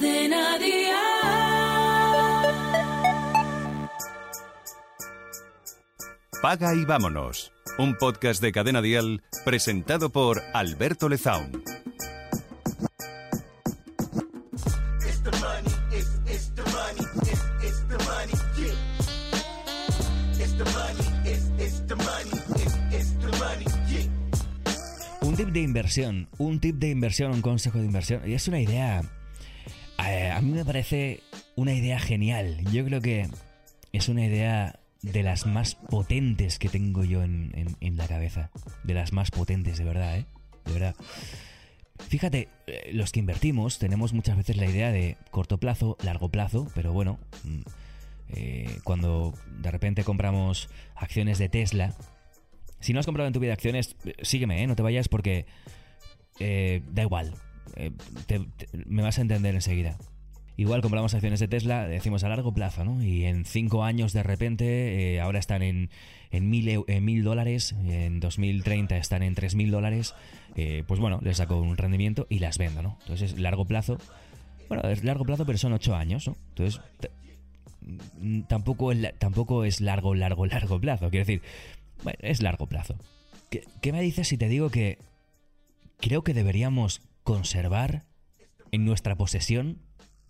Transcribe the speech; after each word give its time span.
Cadena 0.00 0.56
Dial. 0.58 0.96
Paga 6.40 6.74
y 6.74 6.86
vámonos. 6.86 7.52
Un 7.76 7.94
podcast 7.96 8.40
de 8.40 8.50
Cadena 8.50 8.80
Dial 8.80 9.22
presentado 9.44 10.08
por 10.08 10.40
Alberto 10.54 11.10
Lezaun. 11.10 11.62
Un 25.20 25.36
tip 25.36 25.48
de 25.48 25.60
inversión, 25.60 26.28
un 26.38 26.58
tip 26.58 26.76
de 26.76 26.88
inversión, 26.88 27.32
un 27.32 27.42
consejo 27.42 27.76
de 27.78 27.84
inversión. 27.84 28.22
Y 28.26 28.32
es 28.32 28.48
una 28.48 28.60
idea. 28.60 29.02
Eh, 30.10 30.30
a 30.30 30.40
mí 30.40 30.50
me 30.52 30.64
parece 30.64 31.20
una 31.56 31.74
idea 31.74 31.98
genial. 31.98 32.58
Yo 32.72 32.84
creo 32.84 33.00
que 33.00 33.28
es 33.92 34.08
una 34.08 34.24
idea 34.24 34.78
de 35.02 35.22
las 35.22 35.46
más 35.46 35.74
potentes 35.74 36.58
que 36.58 36.68
tengo 36.68 37.04
yo 37.04 37.22
en, 37.22 37.76
en- 37.80 37.96
la 37.96 38.06
cabeza. 38.06 38.50
De 38.84 38.94
las 38.94 39.12
más 39.12 39.30
potentes, 39.30 39.78
de 39.78 39.84
verdad, 39.84 40.18
¿eh? 40.18 40.26
De 40.66 40.72
verdad. 40.72 40.94
Fíjate, 42.08 42.48
eh, 42.66 42.90
los 42.92 43.12
que 43.12 43.20
invertimos 43.20 43.78
tenemos 43.78 44.12
muchas 44.12 44.36
veces 44.36 44.56
la 44.56 44.66
idea 44.66 44.90
de 44.90 45.16
corto 45.30 45.58
plazo, 45.58 45.96
largo 46.02 46.30
plazo, 46.30 46.66
pero 46.74 46.92
bueno, 46.92 47.18
mm, 47.44 47.60
eh, 48.30 48.78
cuando 48.84 49.34
de 49.60 49.70
repente 49.70 50.02
compramos 50.04 50.68
acciones 50.94 51.38
de 51.38 51.48
Tesla, 51.50 51.94
si 52.80 52.92
no 52.94 53.00
has 53.00 53.06
comprado 53.06 53.26
en 53.26 53.34
tu 53.34 53.40
vida 53.40 53.52
acciones, 53.52 53.96
sígueme, 54.22 54.62
¿eh? 54.62 54.66
no 54.66 54.76
te 54.76 54.82
vayas 54.82 55.08
porque 55.08 55.44
eh, 56.38 56.82
da 56.90 57.02
igual, 57.02 57.34
eh, 57.76 57.90
me 58.86 59.02
vas 59.02 59.18
a 59.18 59.22
entender 59.22 59.54
enseguida. 59.54 59.96
Igual 60.60 60.82
compramos 60.82 61.14
acciones 61.14 61.40
de 61.40 61.48
Tesla, 61.48 61.88
decimos 61.88 62.22
a 62.22 62.28
largo 62.28 62.52
plazo, 62.52 62.84
¿no? 62.84 63.02
Y 63.02 63.24
en 63.24 63.46
cinco 63.46 63.82
años 63.82 64.12
de 64.12 64.22
repente, 64.22 65.14
eh, 65.14 65.20
ahora 65.20 65.38
están 65.38 65.62
en, 65.62 65.88
en 66.30 66.50
mil, 66.50 66.84
en 66.86 67.02
mil 67.02 67.24
dólares, 67.24 67.74
en 67.86 68.20
2030 68.20 68.98
están 68.98 69.22
en 69.22 69.34
tres 69.34 69.54
mil 69.54 69.70
dólares, 69.70 70.14
eh, 70.56 70.84
pues 70.86 71.00
bueno, 71.00 71.18
les 71.22 71.38
saco 71.38 71.58
un 71.58 71.78
rendimiento 71.78 72.26
y 72.28 72.40
las 72.40 72.58
vendo, 72.58 72.82
¿no? 72.82 72.98
Entonces, 73.00 73.38
largo 73.38 73.64
plazo, 73.64 73.96
bueno, 74.68 74.86
es 74.90 75.02
largo 75.02 75.24
plazo, 75.24 75.46
pero 75.46 75.56
son 75.56 75.72
ocho 75.72 75.96
años, 75.96 76.28
¿no? 76.28 76.36
Entonces, 76.50 76.82
mm, 78.20 78.42
tampoco, 78.42 78.92
es 78.92 79.18
tampoco 79.18 79.64
es 79.64 79.80
largo, 79.80 80.14
largo, 80.14 80.44
largo 80.44 80.78
plazo. 80.78 81.08
Quiero 81.08 81.24
decir, 81.24 81.42
bueno, 82.04 82.18
es 82.20 82.42
largo 82.42 82.66
plazo. 82.66 82.96
¿Qué, 83.48 83.64
qué 83.80 83.92
me 83.92 84.02
dices 84.02 84.28
si 84.28 84.36
te 84.36 84.48
digo 84.48 84.68
que 84.68 84.98
creo 86.00 86.22
que 86.22 86.34
deberíamos 86.34 87.00
conservar 87.34 88.02
en 88.72 88.84
nuestra 88.84 89.14
posesión 89.16 89.78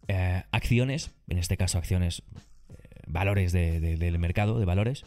eh, 0.09 0.43
acciones, 0.51 1.13
en 1.29 1.39
este 1.39 1.57
caso 1.57 1.79
acciones, 1.79 2.23
eh, 2.69 2.75
valores 3.07 3.53
de- 3.53 3.81
de- 3.81 3.97
del 3.97 4.19
mercado, 4.19 4.59
de 4.59 4.65
valores, 4.67 5.05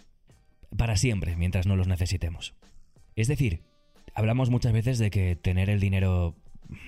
para 0.78 0.96
siempre, 0.98 1.36
mientras 1.36 1.68
no 1.68 1.76
los 1.76 1.88
necesitemos? 1.88 2.54
Es 3.16 3.28
decir, 3.28 3.62
hablamos 4.16 4.50
muchas 4.50 4.74
veces 4.74 4.98
de 4.98 5.12
que 5.12 5.36
tener 5.36 5.70
el 5.70 5.80
dinero 5.80 6.36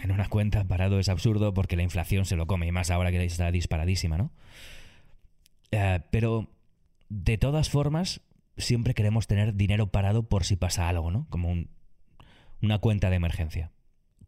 en 0.01 0.11
una 0.11 0.27
cuenta 0.29 0.63
parado 0.63 0.99
es 0.99 1.09
absurdo 1.09 1.53
porque 1.53 1.75
la 1.75 1.83
inflación 1.83 2.25
se 2.25 2.35
lo 2.35 2.47
come, 2.47 2.65
y 2.67 2.71
más 2.71 2.89
ahora 2.89 3.11
que 3.11 3.23
está 3.23 3.51
disparadísima, 3.51 4.17
¿no? 4.17 4.31
Eh, 5.71 5.99
pero 6.09 6.47
de 7.09 7.37
todas 7.37 7.69
formas, 7.69 8.21
siempre 8.57 8.93
queremos 8.93 9.27
tener 9.27 9.53
dinero 9.55 9.87
parado 9.91 10.23
por 10.23 10.45
si 10.45 10.55
pasa 10.55 10.87
algo, 10.89 11.11
¿no? 11.11 11.27
Como 11.29 11.49
un- 11.51 11.69
una 12.61 12.79
cuenta 12.79 13.09
de 13.09 13.17
emergencia. 13.17 13.71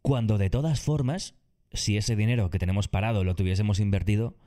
Cuando 0.08 0.38
de 0.38 0.48
todas 0.48 0.80
formas, 0.80 1.34
si 1.70 1.98
ese 1.98 2.16
dinero 2.16 2.48
que 2.48 2.58
tenemos 2.58 2.88
parado 2.88 3.24
lo 3.24 3.34
tuviésemos 3.34 3.78
invertido, 3.78 4.38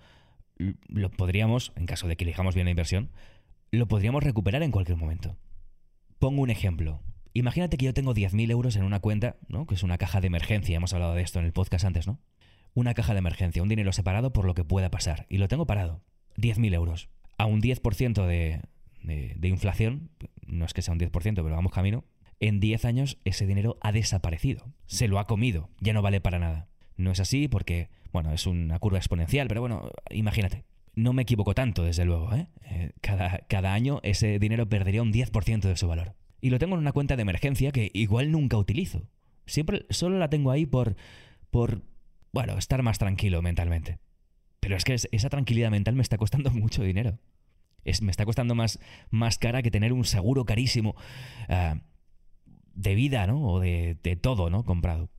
lo 0.88 1.12
podríamos, 1.12 1.72
en 1.76 1.86
caso 1.86 2.08
de 2.08 2.18
que 2.18 2.24
elijamos 2.24 2.56
bien 2.56 2.66
la 2.66 2.72
inversión, 2.72 3.12
lo 3.70 3.88
podríamos 3.88 4.24
recuperar 4.24 4.64
en 4.64 4.72
cualquier 4.72 4.98
momento. 4.98 5.38
Pongo 6.18 6.42
un 6.42 6.50
ejemplo. 6.50 7.04
Imagínate 7.34 7.78
que 7.78 7.86
yo 7.86 7.94
tengo 7.94 8.16
10.000 8.16 8.50
euros 8.50 8.76
en 8.76 8.86
una 8.86 9.02
cuenta, 9.02 9.38
¿no? 9.50 9.68
Que 9.68 9.76
es 9.76 9.84
una 9.84 10.00
caja 10.00 10.20
de 10.20 10.26
emergencia, 10.26 10.78
hemos 10.78 10.94
hablado 10.94 11.14
de 11.14 11.22
esto 11.22 11.38
en 11.38 11.46
el 11.46 11.54
podcast 11.54 11.86
antes, 11.86 12.08
¿no? 12.08 12.20
Una 12.74 12.96
caja 12.96 13.14
de 13.14 13.20
emergencia, 13.20 13.62
un 13.62 13.70
dinero 13.70 13.94
separado 13.94 14.34
por 14.34 14.46
lo 14.46 14.56
que 14.56 14.64
pueda 14.64 14.90
pasar. 14.90 15.28
Y 15.30 15.38
lo 15.38 15.48
tengo 15.48 15.68
parado. 15.68 16.02
10.000 16.38 16.74
euros. 16.74 17.10
A 17.38 17.46
un 17.46 17.62
10% 17.62 18.26
de, 18.26 18.64
de, 19.04 19.36
de 19.38 19.48
inflación, 19.48 20.10
no 20.48 20.66
es 20.66 20.74
que 20.74 20.82
sea 20.82 20.96
un 20.96 21.00
10%, 21.00 21.12
pero 21.12 21.52
vamos 21.52 21.72
camino, 21.72 22.04
en 22.42 22.60
10 22.60 22.84
años 22.86 23.18
ese 23.24 23.48
dinero 23.48 23.78
ha 23.82 23.92
desaparecido. 23.94 24.66
Se 24.88 25.08
lo 25.08 25.20
ha 25.20 25.28
comido, 25.28 25.70
ya 25.80 25.94
no 25.94 26.02
vale 26.02 26.20
para 26.20 26.40
nada. 26.40 26.68
No 26.98 27.12
es 27.12 27.20
así 27.22 27.48
porque, 27.48 27.90
bueno, 28.12 28.34
es 28.34 28.46
una 28.46 28.78
curva 28.80 28.98
exponencial, 28.98 29.48
pero 29.48 29.62
bueno, 29.62 29.90
imagínate. 30.10 30.66
No 30.94 31.14
me 31.14 31.22
equivoco 31.22 31.54
tanto, 31.56 31.84
desde 31.86 32.04
luego, 32.04 32.34
¿eh? 32.36 32.48
Eh, 32.66 32.92
Cada, 33.00 33.40
cada 33.48 33.74
año 33.74 34.02
ese 34.04 34.40
dinero 34.40 34.68
perdería 34.68 35.02
un 35.02 35.14
10% 35.14 35.62
de 35.62 35.78
su 35.78 35.88
valor. 35.88 36.16
Y 36.42 36.50
lo 36.50 36.60
tengo 36.60 36.74
en 36.76 36.80
una 36.82 36.92
cuenta 36.92 37.16
de 37.16 37.22
emergencia 37.22 37.72
que 37.72 37.92
igual 37.94 38.30
nunca 38.32 38.58
utilizo. 38.58 39.08
Siempre, 39.46 39.86
solo 39.90 40.20
la 40.20 40.30
tengo 40.30 40.52
ahí 40.52 40.66
por, 40.66 40.96
por, 41.50 41.82
bueno, 42.34 42.58
estar 42.58 42.84
más 42.84 42.98
tranquilo 42.98 43.42
mentalmente. 43.42 44.00
Pero 44.60 44.76
es 44.76 44.84
que 44.84 44.94
es- 44.96 45.08
esa 45.12 45.30
tranquilidad 45.30 45.72
mental 45.72 45.96
me 45.96 46.02
está 46.02 46.18
costando 46.18 46.50
mucho 46.52 46.84
dinero. 46.84 47.20
Es, 47.86 48.02
me 48.02 48.12
está 48.12 48.26
costando 48.26 48.54
más, 48.54 48.80
más 49.10 49.38
cara 49.38 49.62
que 49.62 49.72
tener 49.72 49.94
un 49.94 50.04
seguro 50.06 50.46
carísimo 50.46 50.96
ah, 51.50 51.78
de 52.74 52.96
vida, 52.96 53.28
¿no? 53.28 53.42
O 53.42 53.60
de, 53.60 53.98
de 54.04 54.16
todo, 54.16 54.50
¿no? 54.50 54.64
Comprado. 54.64 55.10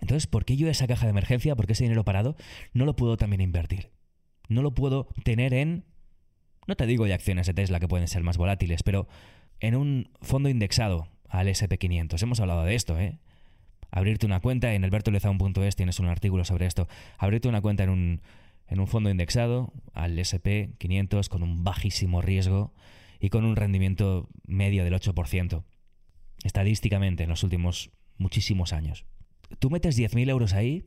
Entonces, 0.00 0.26
¿por 0.26 0.44
qué 0.44 0.56
yo 0.56 0.68
esa 0.68 0.86
caja 0.86 1.06
de 1.06 1.10
emergencia, 1.10 1.56
por 1.56 1.66
qué 1.66 1.72
ese 1.72 1.84
dinero 1.84 2.04
parado, 2.04 2.36
no 2.72 2.84
lo 2.84 2.96
puedo 2.96 3.16
también 3.16 3.40
invertir? 3.40 3.90
No 4.48 4.62
lo 4.62 4.74
puedo 4.74 5.08
tener 5.24 5.54
en... 5.54 5.84
No 6.66 6.76
te 6.76 6.86
digo 6.86 7.04
de 7.04 7.14
acciones 7.14 7.46
de 7.46 7.54
Tesla 7.54 7.80
que 7.80 7.88
pueden 7.88 8.08
ser 8.08 8.22
más 8.22 8.36
volátiles, 8.36 8.82
pero 8.82 9.06
en 9.60 9.74
un 9.74 10.10
fondo 10.20 10.48
indexado 10.48 11.08
al 11.28 11.48
SP500. 11.48 12.22
Hemos 12.22 12.40
hablado 12.40 12.64
de 12.64 12.74
esto, 12.74 12.98
¿eh? 12.98 13.18
Abrirte 13.90 14.26
una 14.26 14.40
cuenta 14.40 14.74
en 14.74 14.84
albertolezaun.es 14.84 15.76
tienes 15.76 16.00
un 16.00 16.06
artículo 16.06 16.44
sobre 16.44 16.66
esto. 16.66 16.88
Abrirte 17.16 17.48
una 17.48 17.60
cuenta 17.60 17.84
en 17.84 17.90
un, 17.90 18.22
en 18.66 18.80
un 18.80 18.86
fondo 18.86 19.08
indexado 19.08 19.72
al 19.92 20.18
SP500 20.18 21.28
con 21.28 21.42
un 21.42 21.62
bajísimo 21.64 22.20
riesgo 22.20 22.72
y 23.20 23.30
con 23.30 23.44
un 23.44 23.56
rendimiento 23.56 24.28
medio 24.46 24.84
del 24.84 24.94
8%. 24.94 25.62
Estadísticamente 26.44 27.24
en 27.24 27.30
los 27.30 27.42
últimos 27.42 27.90
muchísimos 28.16 28.72
años. 28.72 29.04
Tú 29.58 29.70
metes 29.70 29.98
10.000 29.98 30.28
euros 30.30 30.52
ahí 30.52 30.84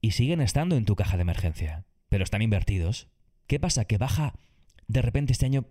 y 0.00 0.12
siguen 0.12 0.40
estando 0.40 0.76
en 0.76 0.86
tu 0.86 0.96
caja 0.96 1.16
de 1.16 1.22
emergencia, 1.22 1.84
pero 2.08 2.24
están 2.24 2.40
invertidos. 2.40 3.08
¿Qué 3.46 3.60
pasa? 3.60 3.84
Que 3.84 3.98
baja, 3.98 4.34
de 4.88 5.02
repente 5.02 5.32
este 5.32 5.46
año 5.46 5.66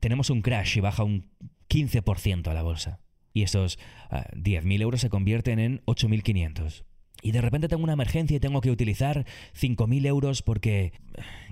tenemos 0.00 0.30
un 0.30 0.42
crash 0.42 0.78
y 0.78 0.80
baja 0.80 1.04
un 1.04 1.30
15% 1.68 2.48
a 2.48 2.54
la 2.54 2.62
bolsa. 2.62 3.00
Y 3.32 3.42
esos 3.42 3.78
ah, 4.10 4.26
10.000 4.32 4.80
euros 4.80 5.00
se 5.00 5.10
convierten 5.10 5.58
en 5.58 5.80
8.500. 5.84 6.84
Y 7.22 7.32
de 7.32 7.40
repente 7.40 7.68
tengo 7.68 7.84
una 7.84 7.92
emergencia 7.92 8.36
y 8.36 8.40
tengo 8.40 8.60
que 8.60 8.70
utilizar 8.70 9.26
5.000 9.54 10.06
euros 10.06 10.42
porque, 10.42 10.92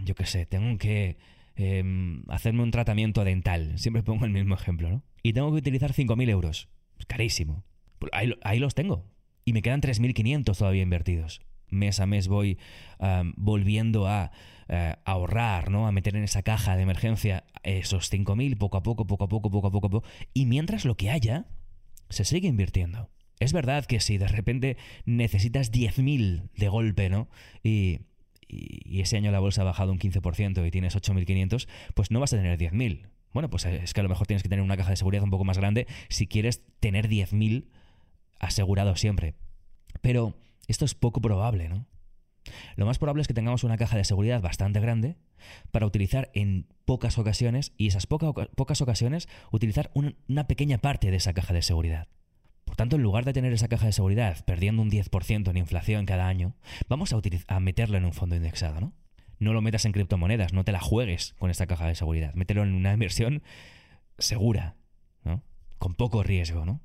yo 0.05 0.15
qué 0.15 0.27
sé, 0.27 0.47
tengo 0.47 0.79
que 0.79 1.19
em, 1.57 2.25
hacerme 2.29 2.63
un 2.63 2.71
tratamiento 2.71 3.23
dental. 3.25 3.79
Siempre 3.79 4.03
pongo 4.03 4.25
el 4.25 4.31
mismo 4.31 4.55
ejemplo, 4.55 4.91
¿no? 4.91 5.03
Y 5.23 5.35
tengo 5.35 5.51
que 5.51 5.59
utilizar 5.59 5.93
5.000 5.93 6.31
euros. 6.31 6.69
Es 6.99 7.07
carísimo. 7.07 7.65
Pues 7.99 8.11
ahí, 8.15 8.29
lo- 8.29 8.37
ahí 8.43 8.59
los 8.59 8.75
tengo. 8.75 9.05
Y 9.45 9.53
me 9.53 9.63
quedan 9.63 9.81
3.500 9.81 10.59
todavía 10.59 10.83
invertidos. 10.83 11.41
Mes 11.71 12.01
a 12.01 12.07
mes 12.07 12.29
voy 12.29 12.59
volviendo 13.37 14.07
a 14.07 14.31
eh, 14.69 14.97
ahorrar, 15.05 15.71
¿no? 15.71 15.87
A 15.87 15.93
meter 15.93 16.17
en 16.17 16.25
esa 16.25 16.43
caja 16.43 16.77
de 16.77 16.83
emergencia 16.83 17.45
esos 17.63 18.11
5.000 18.11 18.57
poco 18.59 18.77
a 18.77 18.83
poco, 18.83 19.07
poco 19.07 19.25
a 19.25 19.29
poco, 19.29 19.51
poco 19.51 19.67
a 19.69 19.71
poco, 19.71 19.91
poco. 19.91 20.09
Y 20.35 20.47
mientras 20.47 20.85
lo 20.85 20.97
que 20.97 21.11
haya, 21.11 21.47
se 22.11 22.25
sigue 22.25 22.49
invirtiendo. 22.49 23.11
Es 23.41 23.53
verdad 23.53 23.85
que 23.87 24.01
si 24.01 24.19
de 24.19 24.29
repente 24.29 24.77
necesitas 25.05 25.71
10.000 25.73 26.51
de 26.57 26.69
golpe, 26.69 27.09
¿no? 27.09 27.29
Y, 27.63 28.01
y- 28.49 28.81
y 28.85 29.01
ese 29.01 29.17
año 29.17 29.31
la 29.31 29.39
bolsa 29.41 29.63
ha 29.63 29.65
bajado 29.65 29.93
un 29.93 29.99
15% 29.99 30.67
y 30.67 30.71
tienes 30.71 30.97
8.500, 30.97 31.69
pues 31.95 32.11
no 32.11 32.21
vas 32.21 32.33
a 32.33 32.37
tener 32.37 32.59
10.000. 32.59 33.09
Bueno, 33.33 33.51
pues 33.51 33.65
es 33.67 33.93
que 33.95 34.01
a 34.01 34.03
lo 34.03 34.09
mejor 34.09 34.27
tienes 34.27 34.43
que 34.43 34.49
tener 34.49 34.65
una 34.65 34.77
caja 34.77 34.91
de 34.91 34.97
seguridad 34.97 35.23
un 35.23 35.31
poco 35.31 35.45
más 35.45 35.59
grande 35.59 35.87
si 36.09 36.27
quieres 36.27 36.63
tener 36.81 37.09
10.000 37.09 37.69
asegurado 38.39 38.97
siempre. 38.97 39.35
Pero 40.01 40.35
esto 40.67 40.85
es 40.85 40.95
poco 40.95 41.21
probable, 41.21 41.69
¿no? 41.69 41.87
Lo 42.77 42.87
más 42.87 42.99
probable 42.99 43.21
es 43.23 43.29
que 43.29 43.35
tengamos 43.35 43.65
una 43.65 43.77
caja 43.77 43.97
de 43.97 44.05
seguridad 44.05 44.41
bastante 44.41 44.81
grande 44.81 45.17
para 45.71 45.87
utilizar 45.87 46.31
en 46.33 46.67
pocas 46.87 47.19
ocasiones 47.19 47.73
y 47.77 47.89
esas 47.89 48.07
poca- 48.07 48.33
pocas 48.55 48.81
ocasiones 48.81 49.29
utilizar 49.53 49.91
un- 49.95 50.17
una 50.29 50.47
pequeña 50.47 50.79
parte 50.79 51.11
de 51.11 51.17
esa 51.19 51.35
caja 51.35 51.53
de 51.53 51.63
seguridad. 51.63 52.09
Por 52.65 52.77
tanto, 52.77 52.97
en 52.97 53.03
lugar 53.03 53.25
de 53.25 53.33
tener 53.33 53.53
esa 53.53 53.69
caja 53.69 53.87
de 53.87 53.93
seguridad 53.93 54.45
perdiendo 54.45 54.81
un 54.83 54.91
10% 54.91 55.51
en 55.51 55.57
inflación 55.59 56.07
cada 56.07 56.29
año, 56.29 56.55
vamos 56.89 57.13
a, 57.13 57.21
a 57.49 57.61
meterlo 57.61 57.99
en 57.99 58.05
un 58.05 58.13
fondo 58.13 58.37
indexado, 58.37 58.81
¿no? 58.81 58.93
No 59.39 59.53
lo 59.53 59.63
metas 59.63 59.85
en 59.85 59.93
criptomonedas, 59.93 60.53
no 60.53 60.65
te 60.65 60.73
la 60.73 60.81
juegues 60.81 61.35
con 61.39 61.51
esta 61.51 61.67
caja 61.67 61.87
de 61.87 61.95
seguridad. 61.95 62.35
Mételo 62.35 62.63
en 62.63 62.75
una 62.75 62.93
inversión 62.93 63.43
segura, 64.19 64.77
¿no? 65.25 65.43
Con 65.79 65.95
poco 65.95 66.23
riesgo, 66.23 66.65
¿no? 66.65 66.81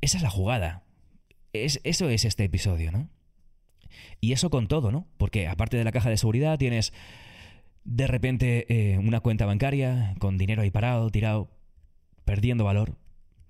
Esa 0.00 0.18
es 0.18 0.22
la 0.22 0.30
jugada. 0.30 0.84
Es, 1.52 1.80
eso 1.84 2.08
es 2.08 2.24
este 2.24 2.44
episodio, 2.44 2.92
¿no? 2.92 3.08
Y 4.20 4.32
eso 4.32 4.50
con 4.50 4.68
todo, 4.68 4.92
¿no? 4.92 5.06
Porque 5.16 5.48
aparte 5.48 5.76
de 5.76 5.84
la 5.84 5.92
caja 5.92 6.10
de 6.10 6.16
seguridad 6.16 6.58
tienes 6.58 6.92
de 7.84 8.06
repente 8.06 8.66
eh, 8.68 8.98
una 8.98 9.20
cuenta 9.20 9.46
bancaria 9.46 10.14
con 10.18 10.38
dinero 10.38 10.62
ahí 10.62 10.70
parado, 10.70 11.10
tirado, 11.10 11.50
perdiendo 12.24 12.64
valor. 12.64 12.96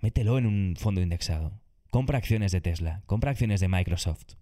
Mételo 0.00 0.38
en 0.38 0.47
un 0.47 0.75
fondo 0.77 1.00
indexado. 1.00 1.61
Compra 1.91 2.19
acciones 2.19 2.53
de 2.53 2.61
Tesla, 2.61 3.03
compra 3.06 3.31
acciones 3.31 3.61
de 3.61 3.69
Microsoft, 3.69 4.35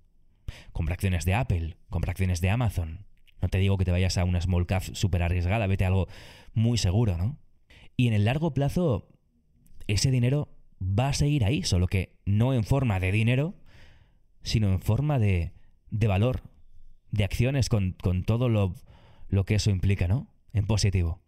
compra 0.73 0.95
acciones 0.95 1.25
de 1.27 1.35
Apple, 1.35 1.77
compra 1.91 2.13
acciones 2.13 2.41
de 2.41 2.51
Amazon. 2.51 3.07
No 3.43 3.49
te 3.49 3.59
digo 3.59 3.77
que 3.77 3.85
te 3.85 3.91
vayas 3.91 4.17
a 4.17 4.25
una 4.25 4.41
small 4.41 4.67
cap 4.67 4.83
súper 4.83 5.23
arriesgada, 5.23 5.67
vete 5.67 5.85
a 5.85 5.89
algo 5.89 6.07
muy 6.55 6.79
seguro, 6.79 7.19
¿no? 7.19 7.39
Y 7.97 8.07
en 8.07 8.15
el 8.15 8.25
largo 8.25 8.55
plazo, 8.55 9.09
ese 9.89 10.11
dinero 10.11 10.49
va 10.81 11.09
a 11.09 11.13
seguir 11.13 11.45
ahí, 11.45 11.63
solo 11.63 11.89
que 11.89 12.17
no 12.25 12.55
en 12.55 12.65
forma 12.65 13.01
de 13.01 13.13
dinero, 13.13 13.55
sino 14.43 14.73
en 14.73 14.81
forma 14.81 15.19
de, 15.19 15.53
de 15.91 16.07
valor, 16.07 16.43
de 17.11 17.25
acciones 17.25 17.69
con, 17.69 17.97
con 18.01 18.25
todo 18.25 18.49
lo, 18.49 18.75
lo, 19.29 19.45
que 19.45 19.57
eso 19.57 19.71
implica, 19.71 20.09
¿no? 20.09 20.29
En 20.53 20.67
positivo. 20.67 21.21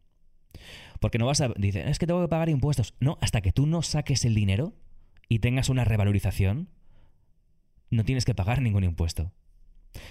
Porque 1.01 1.19
no 1.19 1.27
vas 1.27 1.41
a... 1.41 1.49
Dicen, 1.57 1.89
es 1.89 1.99
que 1.99 2.07
tengo 2.07 2.23
que 2.23 2.29
pagar 2.29 2.49
impuestos. 2.49 2.95
No, 3.01 3.19
hasta 3.21 3.41
que 3.41 3.53
tú 3.53 3.67
no 3.67 3.83
saques 3.83 4.25
el 4.25 4.35
dinero 4.35 4.75
y 5.29 5.41
tengas 5.41 5.69
una 5.69 5.85
revalorización, 5.85 6.71
no 7.91 8.05
tienes 8.05 8.25
que 8.25 8.35
pagar 8.35 8.63
ningún 8.63 8.85
impuesto. 8.85 9.33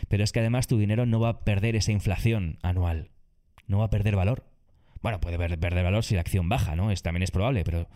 Pero 0.07 0.23
es 0.23 0.31
que 0.31 0.39
además 0.39 0.67
tu 0.67 0.77
dinero 0.77 1.05
no 1.05 1.19
va 1.19 1.29
a 1.29 1.39
perder 1.41 1.75
esa 1.75 1.91
inflación 1.91 2.57
anual. 2.61 3.11
No 3.67 3.79
va 3.79 3.85
a 3.85 3.89
perder 3.89 4.15
valor. 4.15 4.45
Bueno, 5.01 5.19
puede 5.19 5.37
perder 5.37 5.83
valor 5.83 6.03
si 6.03 6.15
la 6.15 6.21
acción 6.21 6.49
baja, 6.49 6.75
¿no? 6.75 6.91
Es, 6.91 7.01
también 7.01 7.23
es 7.23 7.31
probable, 7.31 7.63
pero 7.63 7.89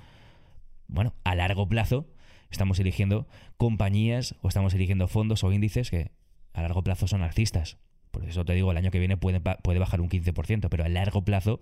bueno, 0.88 1.13
a 1.24 1.36
largo 1.36 1.68
plazo 1.68 2.07
estamos 2.50 2.80
eligiendo 2.80 3.28
compañías 3.57 4.36
o 4.42 4.48
estamos 4.48 4.74
eligiendo 4.74 5.07
fondos 5.07 5.44
o 5.44 5.51
índices 5.51 5.89
que 5.89 6.12
a 6.54 6.62
largo 6.62 6.84
plazo 6.84 7.07
son 7.07 7.22
alcistas. 7.22 7.78
Por 8.12 8.25
eso 8.25 8.45
te 8.45 8.54
digo, 8.54 8.72
el 8.72 8.78
año 8.78 8.92
que 8.92 9.00
viene 9.00 9.18
puede, 9.18 9.39
puede 9.39 9.80
bajar 9.80 10.01
un 10.01 10.10
15%, 10.10 10.69
pero 10.69 10.84
a 10.84 10.89
largo 10.89 11.24
plazo 11.24 11.62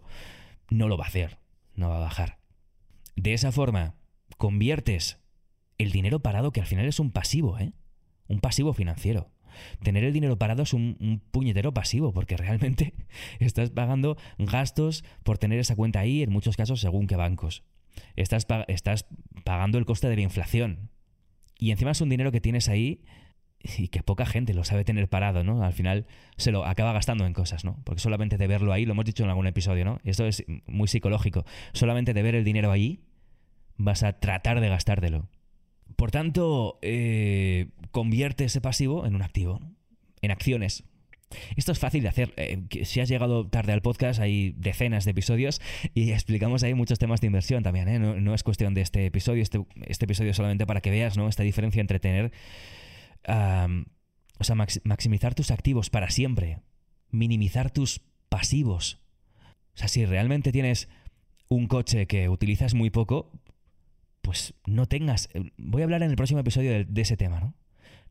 no 0.70 0.88
lo 0.88 0.98
va 0.98 1.06
a 1.06 1.10
hacer, 1.10 1.38
no 1.76 1.90
va 1.90 1.98
a 1.98 2.02
bajar. 2.02 2.40
De 3.16 3.34
esa 3.34 3.52
forma, 3.52 3.96
conviertes 4.38 5.20
el 5.78 5.92
dinero 5.92 6.20
parado, 6.22 6.52
que 6.52 6.62
al 6.62 6.68
final 6.68 6.86
es 6.86 7.00
un 7.00 7.12
pasivo, 7.12 7.60
¿eh? 7.60 7.74
Un 8.28 8.40
pasivo 8.40 8.74
financiero. 8.74 9.32
Tener 9.84 10.04
el 10.04 10.14
dinero 10.14 10.38
parado 10.38 10.64
es 10.64 10.74
un, 10.74 11.22
puñetero 11.32 11.74
pasivo, 11.74 12.14
porque 12.14 12.38
realmente 12.38 12.94
estás 13.40 13.70
pagando 13.72 14.18
gastos 14.38 15.04
por 15.24 15.38
tener 15.38 15.60
esa 15.60 15.76
cuenta 15.76 16.00
ahí, 16.00 16.24
en 16.24 16.32
muchos 16.32 16.58
casos 16.58 16.82
según 16.82 17.08
qué 17.08 17.16
bancos. 17.16 17.64
Estás, 18.16 18.46
estás 18.68 19.08
pagando 19.44 19.78
el 19.78 19.86
coste 19.86 20.10
de 20.10 20.16
la 20.16 20.22
inflación. 20.22 20.90
Y 21.58 21.72
encima 21.72 21.92
es 21.92 22.02
un 22.02 22.10
dinero 22.10 22.32
que 22.32 22.42
tienes 22.42 22.68
ahí 22.68 23.04
y 23.78 23.88
que 23.88 24.04
poca 24.04 24.26
gente 24.26 24.54
lo 24.54 24.64
sabe 24.64 24.84
tener 24.84 25.10
parado, 25.10 25.44
¿no? 25.44 25.64
Al 25.64 25.74
final 25.74 26.06
se 26.38 26.52
lo 26.52 26.66
acaba 26.66 26.94
gastando 26.94 27.26
en 27.26 27.34
cosas, 27.34 27.66
¿no? 27.66 27.82
Porque 27.84 28.02
solamente 28.02 28.38
de 28.38 28.48
verlo 28.48 28.74
ahí, 28.74 28.86
lo 28.86 28.92
hemos 28.92 29.06
dicho 29.06 29.24
en 29.24 29.30
algún 29.30 29.48
episodio, 29.48 29.86
¿no? 29.86 30.00
Esto 30.04 30.26
es 30.26 30.44
muy 30.68 30.88
psicológico. 30.88 31.46
Solamente 31.74 32.14
de 32.14 32.22
ver 32.22 32.36
el 32.36 32.44
dinero 32.44 32.72
ahí, 32.72 33.02
vas 33.78 34.04
a 34.04 34.20
tratar 34.20 34.62
de 34.62 34.70
gastártelo. 34.70 35.30
Por 35.96 36.12
tanto, 36.12 36.80
eh, 36.82 37.70
convierte 37.92 38.46
ese 38.46 38.62
pasivo 38.62 39.06
en 39.06 39.16
un 39.16 39.22
activo, 39.22 39.62
en 40.22 40.32
acciones. 40.32 40.84
Esto 41.56 41.72
es 41.72 41.80
fácil 41.80 42.04
de 42.04 42.10
hacer. 42.10 42.34
Eh, 42.38 42.64
si 42.84 43.00
has 43.00 43.10
llegado 43.10 43.48
tarde 43.48 43.74
al 43.74 43.82
podcast, 43.82 44.20
hay 44.20 44.54
decenas 44.58 45.06
de 45.06 45.12
episodios 45.12 45.62
y 45.94 46.12
explicamos 46.12 46.64
ahí 46.64 46.74
muchos 46.74 47.00
temas 47.00 47.22
de 47.22 47.28
inversión 47.28 47.64
también. 47.64 47.88
¿eh? 47.88 48.00
No, 48.00 48.34
es 48.34 48.44
cuestión 48.44 48.74
de 48.74 48.82
este 48.82 49.06
episodio. 49.06 49.42
Este, 49.42 49.66
este, 49.86 50.06
episodio 50.06 50.34
solamente 50.34 50.66
para 50.66 50.82
que 50.82 50.92
veas 50.92 51.18
¿no? 51.18 51.28
esta 51.28 51.44
diferencia 51.44 51.82
entre 51.82 52.00
tener. 52.00 52.32
o 53.28 54.44
sea, 54.44 54.56
maximizar 54.84 55.34
tus 55.34 55.52
activos 55.52 55.90
para 55.90 56.10
siempre. 56.10 56.60
Minimizar 57.12 57.72
tus 57.72 58.02
pasivos. 58.30 59.02
O 59.74 59.78
sea, 59.78 59.88
si 59.88 60.06
realmente 60.06 60.52
tienes 60.52 60.90
un 61.50 61.68
coche 61.68 62.08
que 62.08 62.30
utilizas 62.30 62.74
muy 62.74 62.90
poco, 62.90 63.32
pues 64.26 64.56
no 64.66 64.88
tengas. 64.88 65.30
Eh, 65.34 65.52
voy 65.58 65.84
a 65.84 65.86
hablar 65.86 66.02
en 66.04 66.10
el 66.10 66.16
próximo 66.18 66.40
episodio 66.40 66.72
de, 66.72 66.86
de 66.86 67.02
ese 67.02 67.16
tema, 67.16 67.40
¿no? 67.40 67.54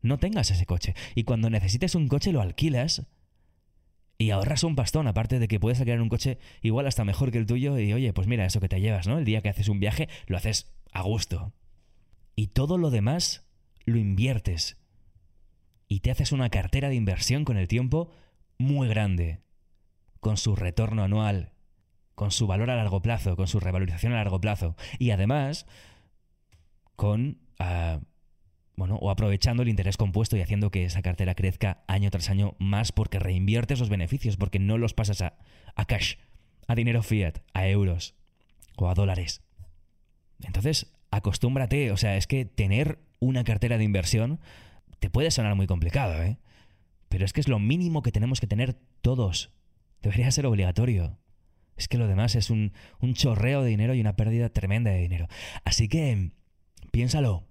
No 0.01 0.17
tengas 0.17 0.49
ese 0.49 0.65
coche. 0.65 0.95
Y 1.13 1.23
cuando 1.23 1.49
necesites 1.49 1.93
un 1.93 2.07
coche 2.07 2.31
lo 2.31 2.41
alquilas 2.41 3.05
y 4.17 4.29
ahorras 4.29 4.63
un 4.63 4.75
pastón, 4.75 5.07
aparte 5.07 5.39
de 5.39 5.47
que 5.47 5.59
puedes 5.59 5.79
alquilar 5.79 6.01
un 6.01 6.09
coche 6.09 6.39
igual 6.61 6.87
hasta 6.87 7.03
mejor 7.03 7.31
que 7.31 7.37
el 7.37 7.45
tuyo 7.45 7.77
y 7.77 7.91
oye, 7.91 8.13
pues 8.13 8.27
mira, 8.27 8.45
eso 8.45 8.61
que 8.61 8.69
te 8.69 8.79
llevas, 8.79 9.07
¿no? 9.07 9.17
El 9.17 9.25
día 9.25 9.41
que 9.41 9.49
haces 9.49 9.67
un 9.67 9.79
viaje 9.79 10.07
lo 10.27 10.37
haces 10.37 10.73
a 10.93 11.01
gusto. 11.01 11.53
Y 12.35 12.47
todo 12.47 12.77
lo 12.77 12.91
demás 12.91 13.45
lo 13.83 13.97
inviertes. 13.97 14.77
Y 15.87 15.99
te 15.99 16.11
haces 16.11 16.31
una 16.31 16.49
cartera 16.49 16.89
de 16.89 16.95
inversión 16.95 17.43
con 17.43 17.57
el 17.57 17.67
tiempo 17.67 18.09
muy 18.57 18.87
grande, 18.87 19.41
con 20.21 20.37
su 20.37 20.55
retorno 20.55 21.03
anual, 21.03 21.51
con 22.15 22.31
su 22.31 22.47
valor 22.47 22.69
a 22.69 22.75
largo 22.75 23.01
plazo, 23.01 23.35
con 23.35 23.47
su 23.47 23.59
revalorización 23.59 24.13
a 24.13 24.17
largo 24.17 24.39
plazo. 24.39 24.75
Y 24.97 25.11
además, 25.11 25.67
con... 26.95 27.39
Ah, 27.59 27.99
bueno, 28.77 28.95
o 28.95 29.09
aprovechando 29.09 29.63
el 29.63 29.69
interés 29.69 29.95
compuesto 29.95 30.35
y 30.35 30.41
haciendo 30.41 30.69
que 30.69 30.83
esa 30.83 31.01
cartera 31.01 31.33
crezca 31.33 31.83
año 31.87 32.11
tras 32.11 32.29
año 32.29 32.55
más 32.59 32.91
porque 32.91 33.19
reinviertes 33.19 33.79
los 33.79 33.87
beneficios, 33.87 34.35
porque 34.35 34.59
no 34.59 34.77
los 34.77 34.93
pasas 34.93 35.21
a, 35.21 35.37
a 35.75 35.85
cash, 35.85 36.15
a 36.67 36.75
dinero 36.75 37.01
fiat, 37.01 37.39
a 37.53 37.67
euros 37.67 38.15
o 38.75 38.89
a 38.89 38.93
dólares. 38.93 39.41
Entonces, 40.43 40.93
acostúmbrate, 41.11 41.91
o 41.91 41.97
sea, 41.97 42.17
es 42.17 42.27
que 42.27 42.43
tener 42.43 42.99
una 43.19 43.45
cartera 43.45 43.77
de 43.77 43.85
inversión 43.85 44.39
te 44.99 45.09
puede 45.09 45.31
sonar 45.31 45.55
muy 45.55 45.67
complicado, 45.67 46.21
¿eh? 46.21 46.37
Pero 47.07 47.23
es 47.23 47.31
que 47.31 47.39
es 47.39 47.47
lo 47.47 47.59
mínimo 47.59 48.01
que 48.01 48.11
tenemos 48.11 48.41
que 48.41 48.47
tener 48.47 48.73
todos. 49.01 49.53
Debería 50.01 50.31
ser 50.31 50.45
obligatorio. 50.45 51.17
Es 51.77 51.87
que 51.87 51.97
lo 51.97 52.07
demás 52.07 52.35
es 52.35 52.49
un, 52.49 52.73
un 52.99 53.13
chorreo 53.13 53.61
de 53.61 53.69
dinero 53.69 53.93
y 53.93 54.01
una 54.01 54.15
pérdida 54.15 54.49
tremenda 54.49 54.91
de 54.91 54.99
dinero. 54.99 55.27
Así 55.63 55.87
que, 55.87 56.31
piénsalo, 56.95 57.45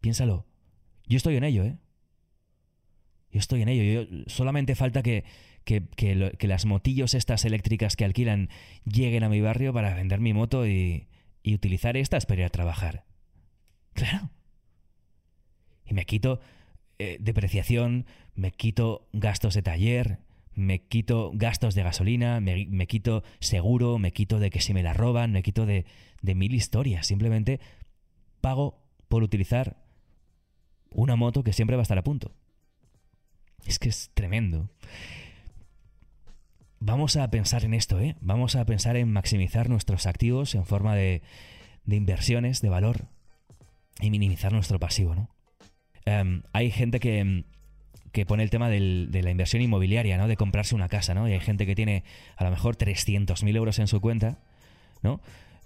piénsalo. 0.00 0.46
Yo 1.08 1.16
estoy 1.16 1.34
en 1.34 1.42
ello, 1.42 1.64
¿eh? 1.64 1.78
Yo 3.32 3.40
estoy 3.40 3.62
en 3.62 3.68
ello. 3.68 3.82
Yo, 3.82 4.24
solamente 4.28 4.76
falta 4.76 5.02
que, 5.02 5.24
que, 5.64 6.38
las 6.42 6.64
motillos 6.64 7.14
estas 7.14 7.44
eléctricas 7.44 7.96
que 7.96 8.04
alquilan 8.04 8.50
lleguen 8.84 9.24
a 9.24 9.28
mi 9.28 9.40
barrio 9.40 9.72
para 9.72 9.96
vender 9.96 10.20
mi 10.20 10.32
moto 10.32 10.64
y, 10.64 11.08
y 11.42 11.54
utilizar 11.56 11.96
estas 11.96 12.24
para 12.24 12.42
ir 12.42 12.46
a 12.46 12.50
trabajar. 12.50 13.04
Claro. 13.94 14.30
Y 15.84 15.94
me 15.94 16.06
quito 16.06 16.38
eh, 17.00 17.16
depreciación, 17.18 18.06
me 18.36 18.52
quito 18.52 19.08
gastos 19.12 19.54
de 19.54 19.62
taller, 19.62 20.20
me 20.54 20.82
quito 20.86 21.32
gastos 21.34 21.74
de 21.74 21.82
gasolina, 21.82 22.38
me, 22.38 22.64
me, 22.66 22.86
quito 22.86 23.24
seguro, 23.40 23.98
me 23.98 24.12
quito 24.12 24.38
de 24.38 24.50
que 24.50 24.60
si 24.60 24.72
me 24.72 24.84
la 24.84 24.92
roban, 24.92 25.32
me 25.32 25.42
quito 25.42 25.66
de, 25.66 25.84
de 26.22 26.34
mil 26.36 26.54
historias. 26.54 27.08
Simplemente 27.08 27.58
pago 28.40 28.80
por 29.08 29.22
utilizar 29.22 29.76
una 30.90 31.16
moto 31.16 31.42
que 31.42 31.52
siempre 31.52 31.76
va 31.76 31.82
a 31.82 31.84
estar 31.84 31.98
a 31.98 32.04
punto. 32.04 32.32
Es 33.66 33.78
que 33.78 33.88
es 33.88 34.10
tremendo. 34.14 34.70
Vamos 36.80 37.16
a 37.16 37.28
pensar 37.30 37.64
en 37.64 37.74
esto, 37.74 38.00
¿eh? 38.00 38.16
Vamos 38.20 38.54
a 38.54 38.64
pensar 38.64 38.96
en 38.96 39.12
maximizar 39.12 39.68
nuestros 39.68 40.06
activos 40.06 40.54
en 40.54 40.64
forma 40.64 40.94
de, 40.94 41.22
inversiones, 41.86 42.60
de 42.60 42.68
valor, 42.68 43.06
y 44.00 44.10
minimizar 44.10 44.52
nuestro 44.52 44.78
pasivo, 44.78 45.14
¿no? 45.14 45.28
Em, 46.04 46.42
hay 46.52 46.70
gente 46.70 47.00
que, 47.00 47.44
que 48.12 48.26
pone 48.26 48.44
el 48.44 48.50
tema 48.50 48.68
de 48.70 49.20
la 49.22 49.30
inversión 49.30 49.60
inmobiliaria, 49.60 50.16
¿no? 50.18 50.28
De 50.28 50.36
comprarse 50.36 50.74
una 50.74 50.88
casa, 50.88 51.14
¿no? 51.14 51.28
Y 51.28 51.32
hay 51.32 51.40
gente 51.40 51.66
que 51.66 51.74
tiene 51.74 52.04
a 52.36 52.44
lo 52.44 52.50
mejor 52.50 52.76
300.000 52.76 53.56
euros 53.56 53.78
en 53.80 53.88
su 53.88 54.00
cuenta, 54.00 54.38
¿no? 55.02 55.20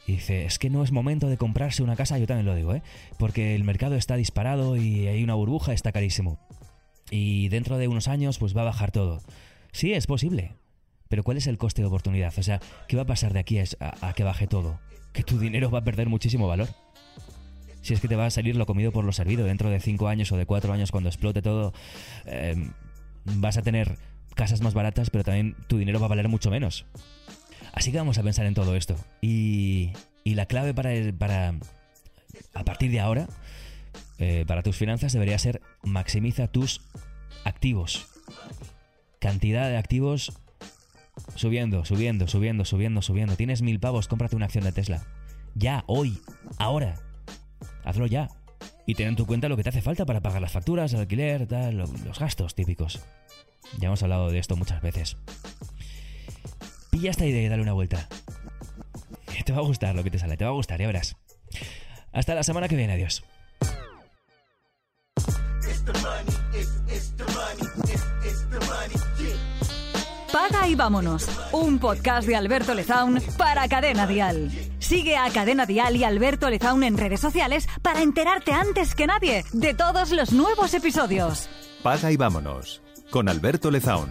Y 0.07 0.13
dice, 0.13 0.45
es 0.45 0.59
que 0.59 0.69
no 0.69 0.83
es 0.83 0.91
momento 0.91 1.29
de 1.29 1.37
comprarse 1.37 1.83
una 1.83 1.97
casa, 1.97 2.19
yo 2.19 2.27
también 2.27 2.47
lo 2.47 2.55
digo, 2.55 2.75
¿eh? 2.75 2.83
Porque 3.19 3.55
el 3.55 3.65
mercado 3.65 3.95
está 3.95 4.17
disparado 4.17 4.77
y 4.77 5.07
hay 5.07 5.23
una 5.23 5.35
burbuja, 5.35 5.73
está 5.73 5.93
carísimo. 5.93 6.39
Y 7.11 7.49
dentro 7.51 7.79
de 7.79 7.89
unos 7.89 8.09
años, 8.09 8.39
pues 8.39 8.57
va 8.57 8.63
a 8.63 8.65
bajar 8.65 8.91
todo. 8.91 9.21
Sí, 9.71 9.93
es 9.93 10.07
posible. 10.07 10.55
Pero 11.09 11.23
¿cuál 11.25 11.37
es 11.37 11.47
el 11.47 11.59
coste 11.59 11.83
de 11.83 11.89
oportunidad? 11.89 12.33
O 12.39 12.43
sea, 12.43 12.59
¿qué 12.89 12.97
va 12.97 13.03
a 13.03 13.07
pasar 13.07 13.35
de 13.35 13.39
aquí 13.39 13.59
a, 13.59 14.13
que 14.15 14.25
baje 14.25 14.47
todo? 14.47 14.81
Que 15.13 15.23
tu 15.23 15.39
dinero 15.39 15.71
va 15.71 15.81
a 15.81 15.85
perder 15.85 16.09
muchísimo 16.09 16.49
valor. 16.49 16.69
Si 17.83 17.93
es 17.93 18.01
que 18.01 18.09
te 18.09 18.17
va 18.17 18.27
a 18.27 18.31
salir 18.31 18.57
lo 18.57 18.65
comido 18.65 18.93
por 18.93 19.05
lo 19.05 19.13
servido 19.13 19.45
dentro 19.45 19.69
de 19.69 19.79
5 19.79 20.09
años 20.09 20.33
o 20.33 20.39
de 20.39 20.47
4 20.47 20.73
años 20.73 20.91
cuando 20.91 21.11
explote 21.11 21.43
todo, 21.43 21.75
em, 22.25 22.73
vas 23.25 23.59
a 23.59 23.63
tener 23.63 23.99
casas 24.35 24.63
más 24.63 24.73
baratas, 24.73 25.11
pero 25.11 25.23
también 25.23 25.55
tu 25.67 25.77
dinero 25.77 26.01
va 26.01 26.07
a 26.07 26.09
valer 26.09 26.29
mucho 26.29 26.51
menos. 26.51 26.87
Así 27.73 27.91
que 27.91 27.99
vamos 27.99 28.19
a 28.19 28.23
pensar 28.23 28.47
en 28.47 28.55
todo 28.55 28.77
esto. 28.77 28.97
Y, 29.21 29.93
la 30.25 30.47
clave 30.47 30.75
para, 30.75 30.91
para, 31.19 31.55
a 32.55 32.65
partir 32.65 32.91
de 32.91 33.01
ahora, 33.01 33.29
eh, 34.19 34.45
para 34.47 34.63
tus 34.63 34.77
finanzas 34.77 35.13
debería 35.13 35.39
ser 35.39 35.63
maximiza 35.83 36.49
tus 36.49 36.83
activos. 37.45 38.09
Cantidad 39.19 39.69
de 39.69 39.77
activos 39.77 40.33
subiendo, 41.35 41.85
subiendo, 41.85 42.29
subiendo, 42.29 42.65
subiendo, 42.65 43.03
subiendo. 43.03 43.37
Tienes 43.37 43.63
mil 43.63 43.81
pavos, 43.81 44.09
cómprate 44.09 44.37
una 44.37 44.47
acción 44.47 44.65
de 44.65 44.73
Tesla. 44.73 45.07
Ya, 45.55 45.85
hoy, 45.87 46.21
ahora. 46.59 46.97
Hazlo 47.85 48.07
ya. 48.07 48.29
y 48.87 48.95
ten 48.95 49.09
en 49.09 49.17
tu 49.17 49.27
cuenta 49.27 49.49
lo 49.49 49.57
que 49.57 49.63
te 49.63 49.69
hace 49.69 49.83
falta 49.83 50.05
para 50.07 50.21
pagar 50.21 50.41
las 50.41 50.53
facturas, 50.53 50.93
el 50.93 51.01
alquiler, 51.01 51.47
tal, 51.47 51.77
los 51.77 52.19
gastos 52.19 52.55
típicos. 52.55 53.01
Ya 53.79 53.87
hemos 53.89 54.03
hablado 54.03 54.31
de 54.31 54.39
esto 54.39 54.57
muchas 54.57 54.83
veces. 54.83 55.17
Pilla 56.93 57.11
esta 57.11 57.25
idea 57.25 57.43
y 57.43 57.49
dale 57.49 57.63
una 57.63 57.73
vuelta. 57.73 58.07
Te 59.47 59.53
va 59.53 59.59
a 59.61 59.63
gustar 59.63 59.95
lo 59.95 60.05
que 60.05 60.11
te 60.11 60.19
sale, 60.19 60.37
te 60.37 60.45
va 60.45 60.51
a 60.51 60.55
gustar, 60.55 60.79
ya 60.79 60.87
verás. 60.87 61.17
Hasta 62.13 62.35
la 62.35 62.43
semana 62.43 62.69
que 62.69 62.77
viene, 62.77 62.93
adiós. 62.93 63.25
Paga 70.31 70.69
y 70.69 70.75
vámonos. 70.75 71.27
Un 71.53 71.79
podcast 71.79 72.29
de 72.29 72.37
Alberto 72.37 72.75
Lezaun 72.75 73.23
para 73.39 73.67
Cadena 73.69 74.07
Dial. 74.07 74.51
Sigue 74.79 75.17
a 75.17 75.31
Cadena 75.31 75.65
Dial 75.65 75.97
y 75.97 76.05
Alberto 76.05 76.51
Lezaun 76.51 76.85
en 76.85 76.99
redes 76.99 77.21
sociales 77.21 77.69
para 77.81 78.03
enterarte 78.03 78.53
antes 78.53 78.95
que 78.95 79.07
nadie 79.07 79.45
de 79.55 79.73
todos 79.73 80.13
los 80.13 80.33
nuevos 80.33 80.75
episodios. 80.75 81.49
Paga 81.83 82.13
y 82.13 82.19
vámonos 82.19 82.83
con 83.11 83.31
Alberto 83.31 83.71
Lezaun. 83.71 84.11